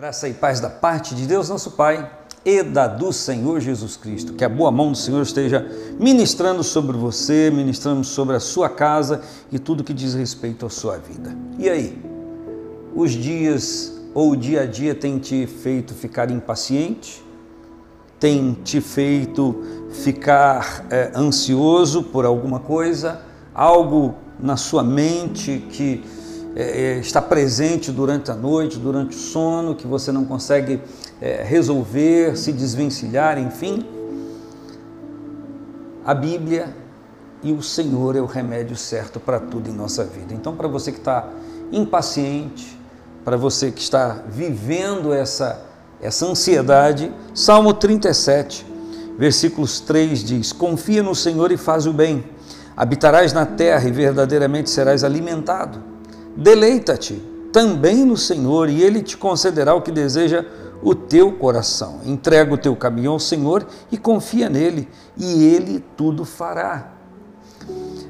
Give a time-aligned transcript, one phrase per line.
[0.00, 2.10] Graça e paz da parte de Deus, nosso Pai,
[2.42, 4.32] e da do Senhor Jesus Cristo.
[4.32, 9.20] Que a boa mão do Senhor esteja ministrando sobre você, ministrando sobre a sua casa
[9.52, 11.36] e tudo que diz respeito à sua vida.
[11.58, 12.02] E aí?
[12.96, 17.22] Os dias ou o dia a dia tem te feito ficar impaciente?
[18.18, 19.62] Tem te feito
[20.02, 23.20] ficar é, ansioso por alguma coisa?
[23.54, 26.02] Algo na sua mente que
[26.56, 30.80] é, está presente durante a noite, durante o sono, que você não consegue
[31.20, 33.86] é, resolver, se desvencilhar, enfim.
[36.04, 36.74] A Bíblia
[37.42, 40.34] e o Senhor é o remédio certo para tudo em nossa vida.
[40.34, 41.28] Então, para você que está
[41.72, 42.78] impaciente,
[43.24, 45.62] para você que está vivendo essa,
[46.00, 48.66] essa ansiedade, Salmo 37,
[49.16, 52.24] versículos 3 diz: Confia no Senhor e faz o bem,
[52.76, 55.90] habitarás na terra e verdadeiramente serás alimentado.
[56.36, 60.44] Deleita-te também no Senhor e Ele te concederá o que deseja
[60.82, 62.00] o teu coração.
[62.04, 66.92] Entrega o teu caminho ao Senhor e confia nele, e Ele tudo fará.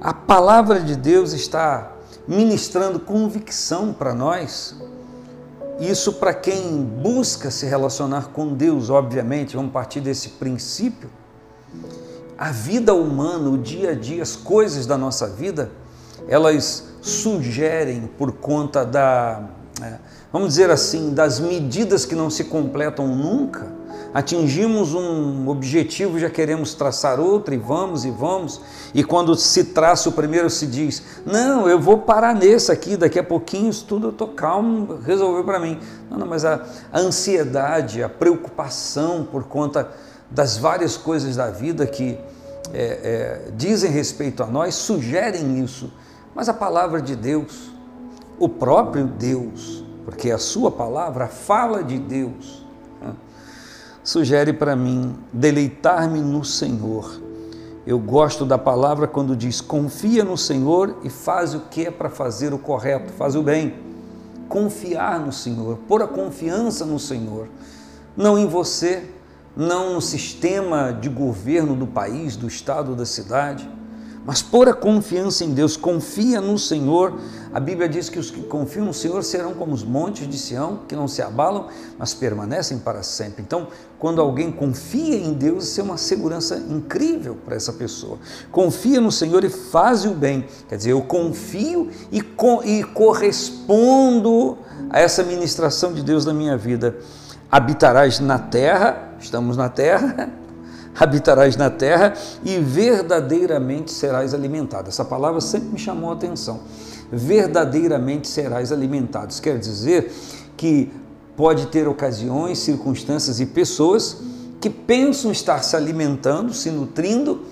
[0.00, 1.92] A palavra de Deus está
[2.26, 4.76] ministrando convicção para nós.
[5.80, 11.10] Isso para quem busca se relacionar com Deus, obviamente, vamos partir desse princípio.
[12.38, 15.70] A vida humana, o dia a dia, as coisas da nossa vida,
[16.28, 19.42] elas sugerem por conta da,
[19.82, 19.94] é,
[20.32, 23.82] vamos dizer assim, das medidas que não se completam nunca.
[24.14, 28.60] Atingimos um objetivo, já queremos traçar outro e vamos e vamos.
[28.92, 33.18] E quando se traça o primeiro, se diz: Não, eu vou parar nesse aqui, daqui
[33.18, 35.80] a pouquinho isso tudo eu estou calmo, resolveu para mim.
[36.10, 39.90] Não, não, mas a, a ansiedade, a preocupação por conta
[40.30, 42.18] das várias coisas da vida que
[42.72, 45.90] é, é, dizem respeito a nós, sugerem isso
[46.34, 47.70] mas a palavra de Deus,
[48.38, 52.64] o próprio Deus, porque a sua palavra, fala de Deus,
[53.00, 53.12] né,
[54.02, 57.20] sugere para mim deleitar-me no Senhor.
[57.86, 62.08] Eu gosto da palavra quando diz confia no Senhor e faz o que é para
[62.08, 63.74] fazer o correto, faz o bem.
[64.48, 67.48] Confiar no Senhor, pôr a confiança no Senhor,
[68.16, 69.08] não em você,
[69.56, 73.68] não no sistema de governo do país, do estado, da cidade
[74.24, 77.18] mas pôr a confiança em Deus, confia no Senhor.
[77.52, 80.80] A Bíblia diz que os que confiam no Senhor serão como os montes de Sião,
[80.86, 81.66] que não se abalam,
[81.98, 83.42] mas permanecem para sempre.
[83.42, 83.66] Então,
[83.98, 88.18] quando alguém confia em Deus, isso é uma segurança incrível para essa pessoa.
[88.50, 90.46] Confia no Senhor e faz o bem.
[90.68, 94.56] Quer dizer, eu confio e, co e correspondo
[94.88, 96.96] a essa ministração de Deus na minha vida.
[97.50, 100.30] Habitarás na terra, estamos na terra,
[100.98, 102.14] habitarás na terra
[102.44, 104.88] e verdadeiramente serás alimentado.
[104.88, 106.60] Essa palavra sempre me chamou a atenção.
[107.10, 109.30] Verdadeiramente serás alimentado.
[109.30, 110.12] Isso quer dizer
[110.56, 110.92] que
[111.36, 114.18] pode ter ocasiões, circunstâncias e pessoas
[114.60, 117.42] que pensam estar se alimentando, se nutrindo,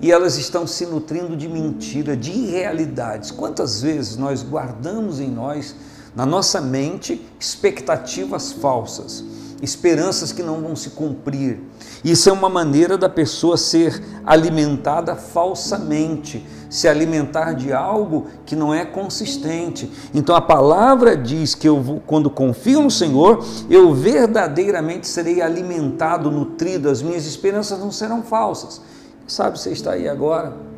[0.00, 3.30] e elas estão se nutrindo de mentira, de irrealidades.
[3.30, 5.74] Quantas vezes nós guardamos em nós,
[6.14, 9.22] na nossa mente, expectativas falsas?
[9.62, 11.60] Esperanças que não vão se cumprir.
[12.04, 18.72] Isso é uma maneira da pessoa ser alimentada falsamente, se alimentar de algo que não
[18.72, 19.90] é consistente.
[20.14, 26.88] Então a palavra diz que eu, quando confio no Senhor, eu verdadeiramente serei alimentado, nutrido,
[26.88, 28.80] as minhas esperanças não serão falsas.
[29.26, 30.70] Sabe, você está aí agora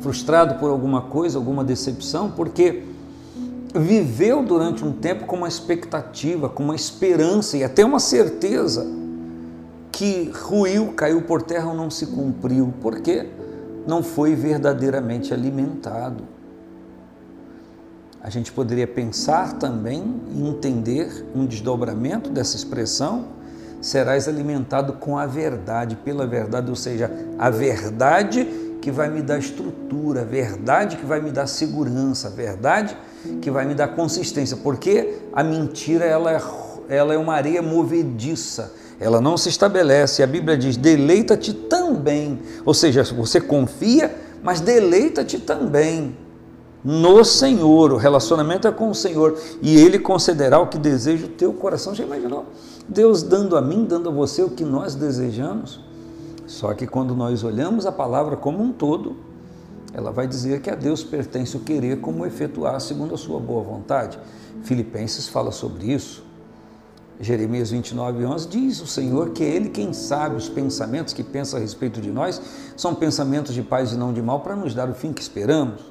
[0.00, 2.89] frustrado por alguma coisa, alguma decepção, porque
[3.74, 8.86] viveu durante um tempo com uma expectativa, com uma esperança e até uma certeza
[9.92, 13.28] que ruiu, caiu por terra ou não se cumpriu, porque
[13.86, 16.24] não foi verdadeiramente alimentado.
[18.22, 23.26] A gente poderia pensar também e entender um desdobramento dessa expressão:
[23.80, 28.44] serás alimentado com a verdade, pela verdade, ou seja, a verdade
[28.82, 32.96] que vai me dar estrutura, a verdade que vai me dar segurança, a verdade
[33.40, 36.40] que vai me dar consistência, porque a mentira ela é,
[36.88, 40.22] ela é uma areia movediça, ela não se estabelece.
[40.22, 46.16] A Bíblia diz: deleita-te também, ou seja, você confia, mas deleita-te também
[46.84, 47.92] no Senhor.
[47.92, 51.94] O relacionamento é com o Senhor e Ele concederá o que deseja o teu coração.
[51.94, 52.46] Já imaginou?
[52.88, 55.80] Deus dando a mim, dando a você o que nós desejamos?
[56.46, 59.16] Só que quando nós olhamos a palavra como um todo,
[59.92, 63.62] ela vai dizer que a Deus pertence o querer como efetuar segundo a sua boa
[63.62, 64.18] vontade.
[64.62, 66.30] Filipenses fala sobre isso.
[67.22, 71.58] Jeremias 29, 11, diz o Senhor que é Ele quem sabe os pensamentos que pensa
[71.58, 72.40] a respeito de nós
[72.74, 75.82] são pensamentos de paz e não de mal para nos dar o fim que esperamos.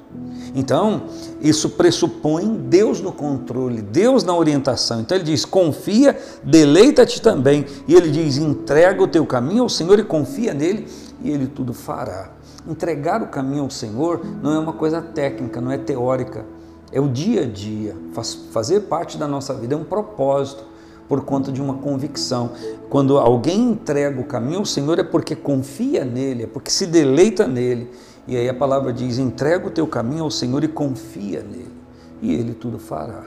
[0.56, 1.04] Então,
[1.40, 5.00] isso pressupõe Deus no controle, Deus na orientação.
[5.00, 7.64] Então ele diz: confia, deleita-te também.
[7.86, 10.88] E ele diz: entrega o teu caminho ao Senhor e confia nele,
[11.22, 12.32] e ele tudo fará.
[12.68, 16.44] Entregar o caminho ao Senhor não é uma coisa técnica, não é teórica,
[16.92, 20.64] é o dia a dia, faz, fazer parte da nossa vida, é um propósito
[21.08, 22.50] por conta de uma convicção.
[22.88, 27.48] Quando alguém entrega o caminho ao Senhor é porque confia nele, é porque se deleita
[27.48, 27.90] nele.
[28.28, 31.72] E aí a palavra diz: entrega o teu caminho ao Senhor e confia nele,
[32.20, 33.24] e ele tudo fará.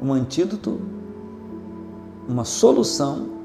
[0.00, 0.80] Um antídoto,
[2.28, 3.35] uma solução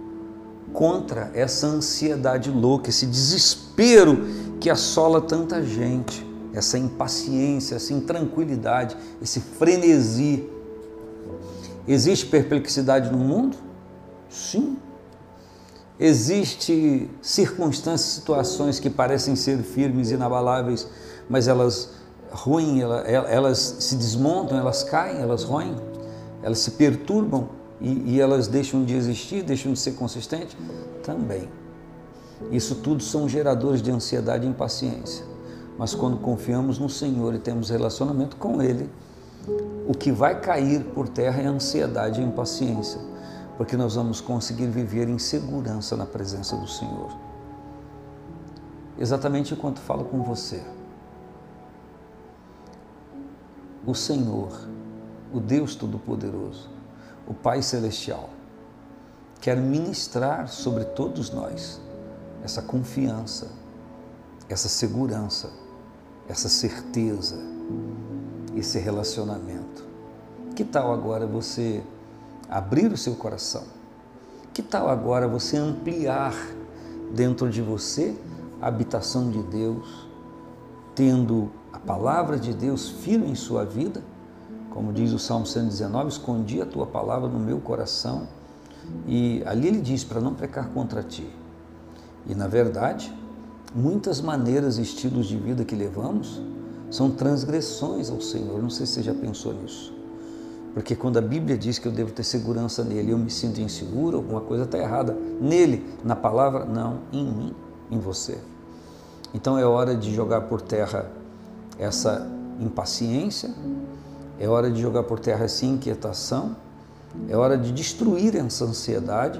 [0.73, 4.25] contra essa ansiedade louca, esse desespero
[4.59, 10.49] que assola tanta gente, essa impaciência, essa intranquilidade, esse frenesi
[11.87, 13.57] Existe perplexidade no mundo?
[14.29, 14.77] Sim.
[15.99, 20.87] Existe circunstâncias, situações que parecem ser firmes inabaláveis,
[21.29, 21.89] mas elas
[22.31, 25.75] ruem, elas se desmontam, elas caem, elas roem,
[26.41, 27.49] elas se perturbam
[27.81, 30.55] e, e elas deixam de existir, deixam de ser consistentes?
[31.03, 31.49] Também.
[32.51, 35.25] Isso tudo são geradores de ansiedade e impaciência.
[35.77, 38.89] Mas quando confiamos no Senhor e temos relacionamento com Ele,
[39.87, 43.01] o que vai cair por terra é ansiedade e impaciência,
[43.57, 47.11] porque nós vamos conseguir viver em segurança na presença do Senhor.
[48.97, 50.61] Exatamente enquanto falo com você.
[53.85, 54.67] O Senhor,
[55.33, 56.69] o Deus Todo-Poderoso,
[57.31, 58.29] o Pai Celestial,
[59.39, 61.79] quer ministrar sobre todos nós
[62.43, 63.47] essa confiança,
[64.49, 65.49] essa segurança,
[66.27, 67.37] essa certeza
[68.55, 69.85] esse relacionamento.
[70.55, 71.81] Que tal agora você
[72.49, 73.63] abrir o seu coração?
[74.53, 76.35] Que tal agora você ampliar
[77.13, 78.13] dentro de você
[78.61, 80.05] a habitação de Deus,
[80.93, 84.03] tendo a palavra de Deus firme em sua vida?
[84.71, 88.27] Como diz o Salmo 119, escondi a tua palavra no meu coração.
[89.05, 91.29] E ali ele diz para não pecar contra ti.
[92.25, 93.13] E na verdade,
[93.75, 96.41] muitas maneiras e estilos de vida que levamos
[96.89, 98.61] são transgressões ao Senhor.
[98.61, 99.93] Não sei se você já pensou nisso.
[100.73, 104.17] Porque quando a Bíblia diz que eu devo ter segurança nele, eu me sinto inseguro,
[104.17, 107.53] alguma coisa está errada nele, na palavra, não, em mim,
[107.89, 108.37] em você.
[109.33, 111.11] Então é hora de jogar por terra
[111.77, 112.25] essa
[112.59, 113.49] impaciência,
[114.41, 116.55] é hora de jogar por terra essa inquietação,
[117.29, 119.39] é hora de destruir essa ansiedade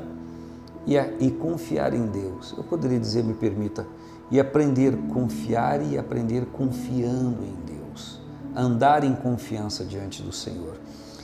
[0.86, 2.54] e, e confiar em Deus.
[2.56, 3.84] Eu poderia dizer, me permita,
[4.30, 8.22] e aprender a confiar e aprender confiando em Deus.
[8.56, 10.78] Andar em confiança diante do Senhor.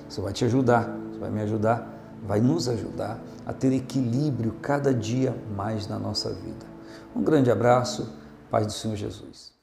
[0.09, 4.91] Isso vai te ajudar, isso vai me ajudar, vai nos ajudar a ter equilíbrio cada
[4.91, 6.65] dia mais na nossa vida.
[7.15, 8.11] Um grande abraço,
[8.49, 9.56] paz do Senhor Jesus.